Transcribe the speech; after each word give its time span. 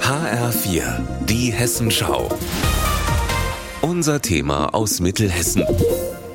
HR4, 0.00 0.82
die 1.26 1.50
Hessenschau. 1.50 2.28
Unser 3.80 4.20
Thema 4.20 4.74
aus 4.74 5.00
Mittelhessen. 5.00 5.64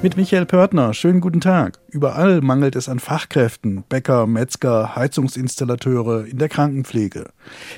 Mit 0.01 0.17
Michael 0.17 0.45
Pörtner, 0.45 0.93
schönen 0.93 1.21
guten 1.21 1.41
Tag. 1.41 1.79
Überall 1.89 2.41
mangelt 2.41 2.75
es 2.75 2.89
an 2.89 2.99
Fachkräften, 2.99 3.83
Bäcker, 3.89 4.27
Metzger, 4.27 4.95
Heizungsinstallateure 4.95 6.25
in 6.25 6.37
der 6.37 6.49
Krankenpflege. 6.49 7.29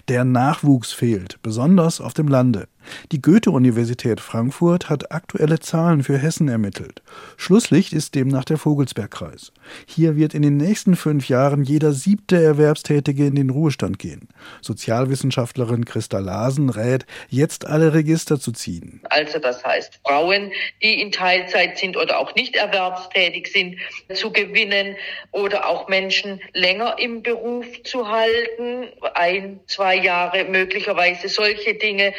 Der 0.07 0.23
Nachwuchs 0.25 0.91
fehlt, 0.91 1.41
besonders 1.41 2.01
auf 2.01 2.13
dem 2.13 2.27
Lande. 2.27 2.67
Die 3.11 3.21
Goethe-Universität 3.21 4.19
Frankfurt 4.19 4.89
hat 4.89 5.11
aktuelle 5.11 5.59
Zahlen 5.59 6.03
für 6.03 6.17
Hessen 6.17 6.47
ermittelt. 6.47 7.01
Schlusslicht 7.37 7.93
ist 7.93 8.15
demnach 8.15 8.45
der 8.45 8.57
Vogelsbergkreis. 8.57 9.51
Hier 9.85 10.15
wird 10.15 10.33
in 10.33 10.41
den 10.41 10.57
nächsten 10.57 10.95
fünf 10.95 11.29
Jahren 11.29 11.63
jeder 11.63 11.93
siebte 11.93 12.41
Erwerbstätige 12.41 13.25
in 13.25 13.35
den 13.35 13.49
Ruhestand 13.49 13.99
gehen. 13.99 14.29
Sozialwissenschaftlerin 14.61 15.85
Christa 15.85 16.19
Larsen 16.19 16.69
rät, 16.69 17.05
jetzt 17.29 17.65
alle 17.65 17.93
Register 17.93 18.39
zu 18.39 18.51
ziehen. 18.51 19.01
Also 19.09 19.39
das 19.39 19.63
heißt, 19.63 19.99
Frauen, 20.05 20.51
die 20.81 21.01
in 21.01 21.11
Teilzeit 21.11 21.77
sind 21.77 21.97
oder 21.97 22.19
auch 22.19 22.35
nicht 22.35 22.55
erwerbstätig 22.55 23.47
sind, 23.51 23.77
zu 24.13 24.31
gewinnen 24.31 24.95
oder 25.31 25.67
auch 25.67 25.87
Menschen 25.87 26.41
länger 26.53 26.97
im 26.99 27.23
Beruf 27.23 27.65
zu 27.83 28.07
halten, 28.07 28.87
ein, 29.13 29.59
zwei 29.67 29.95
Jahre 29.95 30.45
möglicherweise 30.45 31.29
solche 31.29 31.75
Dinge. 31.75 32.13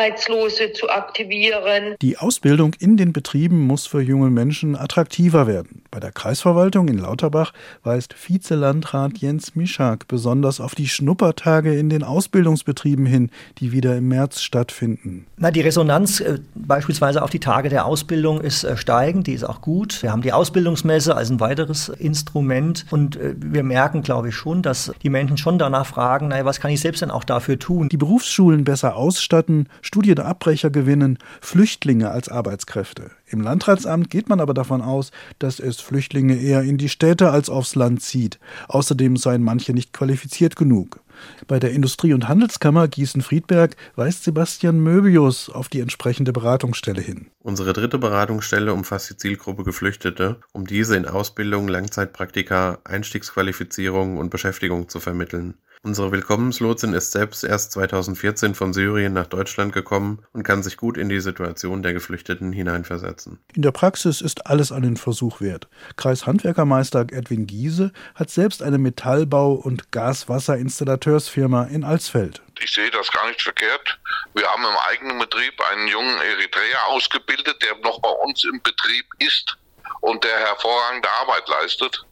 Arbeitslose 0.00 0.72
zu 0.72 0.88
aktivieren. 0.88 1.94
Die 2.00 2.16
Ausbildung 2.16 2.72
in 2.78 2.96
den 2.96 3.12
Betrieben 3.12 3.66
muss 3.66 3.86
für 3.86 4.00
junge 4.00 4.30
Menschen 4.30 4.74
attraktiver 4.74 5.46
werden. 5.46 5.79
Bei 5.90 5.98
der 5.98 6.12
Kreisverwaltung 6.12 6.86
in 6.86 6.98
Lauterbach 6.98 7.52
weist 7.82 8.14
Vizelandrat 8.14 9.18
Jens 9.18 9.56
Mischak 9.56 10.06
besonders 10.06 10.60
auf 10.60 10.76
die 10.76 10.86
Schnuppertage 10.86 11.76
in 11.76 11.90
den 11.90 12.04
Ausbildungsbetrieben 12.04 13.06
hin, 13.06 13.30
die 13.58 13.72
wieder 13.72 13.96
im 13.96 14.06
März 14.06 14.40
stattfinden. 14.40 15.26
Na, 15.36 15.50
die 15.50 15.62
Resonanz 15.62 16.20
äh, 16.20 16.38
beispielsweise 16.54 17.22
auf 17.22 17.30
die 17.30 17.40
Tage 17.40 17.70
der 17.70 17.86
Ausbildung 17.86 18.40
ist 18.40 18.62
äh, 18.62 18.76
steigend, 18.76 19.26
die 19.26 19.32
ist 19.32 19.42
auch 19.42 19.60
gut. 19.62 20.00
Wir 20.02 20.12
haben 20.12 20.22
die 20.22 20.32
Ausbildungsmesse 20.32 21.16
als 21.16 21.28
ein 21.28 21.40
weiteres 21.40 21.88
Instrument 21.88 22.86
und 22.90 23.16
äh, 23.16 23.34
wir 23.36 23.64
merken, 23.64 24.02
glaube 24.02 24.28
ich, 24.28 24.36
schon, 24.36 24.62
dass 24.62 24.92
die 25.02 25.10
Menschen 25.10 25.38
schon 25.38 25.58
danach 25.58 25.86
fragen, 25.86 26.28
naja, 26.28 26.44
was 26.44 26.60
kann 26.60 26.70
ich 26.70 26.80
selbst 26.80 27.02
denn 27.02 27.10
auch 27.10 27.24
dafür 27.24 27.58
tun? 27.58 27.88
Die 27.88 27.96
Berufsschulen 27.96 28.62
besser 28.62 28.94
ausstatten, 28.94 29.68
Studienabbrecher 29.82 30.70
gewinnen, 30.70 31.18
Flüchtlinge 31.40 32.12
als 32.12 32.28
Arbeitskräfte. 32.28 33.10
Im 33.30 33.40
Landratsamt 33.40 34.10
geht 34.10 34.28
man 34.28 34.40
aber 34.40 34.54
davon 34.54 34.82
aus, 34.82 35.12
dass 35.38 35.60
es 35.60 35.80
Flüchtlinge 35.80 36.36
eher 36.36 36.62
in 36.62 36.78
die 36.78 36.88
Städte 36.88 37.30
als 37.30 37.48
aufs 37.48 37.76
Land 37.76 38.02
zieht. 38.02 38.40
Außerdem 38.66 39.16
seien 39.16 39.42
manche 39.42 39.72
nicht 39.72 39.92
qualifiziert 39.92 40.56
genug. 40.56 41.00
Bei 41.46 41.60
der 41.60 41.70
Industrie- 41.70 42.12
und 42.12 42.28
Handelskammer 42.28 42.88
Gießen-Friedberg 42.88 43.76
weist 43.94 44.24
Sebastian 44.24 44.80
Möbius 44.80 45.48
auf 45.48 45.68
die 45.68 45.80
entsprechende 45.80 46.32
Beratungsstelle 46.32 47.00
hin. 47.00 47.26
Unsere 47.40 47.72
dritte 47.72 47.98
Beratungsstelle 47.98 48.72
umfasst 48.72 49.10
die 49.10 49.16
Zielgruppe 49.16 49.62
Geflüchtete, 49.62 50.40
um 50.52 50.66
diese 50.66 50.96
in 50.96 51.06
Ausbildung, 51.06 51.68
Langzeitpraktika, 51.68 52.78
Einstiegsqualifizierung 52.84 54.16
und 54.16 54.30
Beschäftigung 54.30 54.88
zu 54.88 54.98
vermitteln. 54.98 55.54
Unsere 55.82 56.12
Willkommenslotsin 56.12 56.92
ist 56.92 57.12
selbst 57.12 57.42
erst 57.42 57.72
2014 57.72 58.54
von 58.54 58.74
Syrien 58.74 59.14
nach 59.14 59.26
Deutschland 59.26 59.72
gekommen 59.72 60.22
und 60.34 60.42
kann 60.42 60.62
sich 60.62 60.76
gut 60.76 60.98
in 60.98 61.08
die 61.08 61.20
Situation 61.20 61.82
der 61.82 61.94
Geflüchteten 61.94 62.52
hineinversetzen. 62.52 63.42
In 63.54 63.62
der 63.62 63.72
Praxis 63.72 64.20
ist 64.20 64.46
alles 64.46 64.72
einen 64.72 64.98
Versuch 64.98 65.40
wert. 65.40 65.68
Kreishandwerkermeister 65.96 67.06
Edwin 67.10 67.46
Giese 67.46 67.92
hat 68.14 68.28
selbst 68.28 68.62
eine 68.62 68.76
Metallbau- 68.76 69.54
und 69.54 69.90
Gaswasserinstallateursfirma 69.90 71.64
in 71.64 71.82
Alsfeld. 71.82 72.42
Ich 72.62 72.74
sehe 72.74 72.90
das 72.90 73.10
gar 73.10 73.26
nicht 73.28 73.40
verkehrt. 73.40 73.98
Wir 74.34 74.46
haben 74.48 74.62
im 74.62 74.76
eigenen 74.90 75.18
Betrieb 75.18 75.58
einen 75.72 75.88
jungen 75.88 76.18
Eritreer 76.18 76.88
ausgebildet, 76.88 77.56
der 77.62 77.78
noch 77.82 78.02
bei 78.02 78.10
uns 78.10 78.44
im 78.44 78.60
Betrieb 78.62 79.06
ist 79.18 79.56
und 80.02 80.22
der 80.24 80.38
hervorragende 80.40 81.08
Arbeit 81.22 81.48
leistet. 81.48 82.04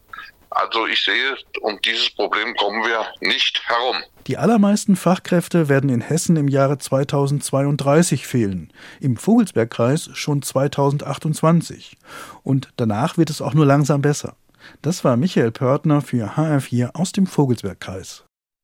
Also 0.50 0.86
ich 0.86 1.04
sehe, 1.04 1.36
um 1.60 1.78
dieses 1.82 2.10
Problem 2.10 2.54
kommen 2.56 2.82
wir 2.82 3.06
nicht 3.20 3.60
herum. 3.66 3.96
Die 4.26 4.36
allermeisten 4.36 4.96
Fachkräfte 4.96 5.68
werden 5.68 5.90
in 5.90 6.00
Hessen 6.00 6.36
im 6.36 6.48
Jahre 6.48 6.78
2032 6.78 8.26
fehlen, 8.26 8.72
im 9.00 9.16
Vogelsbergkreis 9.16 10.10
schon 10.14 10.42
2028. 10.42 11.96
Und 12.42 12.68
danach 12.76 13.16
wird 13.16 13.30
es 13.30 13.40
auch 13.40 13.54
nur 13.54 13.66
langsam 13.66 14.02
besser. 14.02 14.36
Das 14.82 15.04
war 15.04 15.16
Michael 15.16 15.50
Pörtner 15.50 16.02
für 16.02 16.36
HR4 16.36 16.94
aus 16.94 17.12
dem 17.12 17.26
Vogelsbergkreis. 17.26 18.24